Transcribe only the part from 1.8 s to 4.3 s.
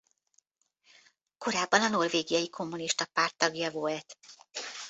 a Norvégiai Kommunista Párt tagja volt.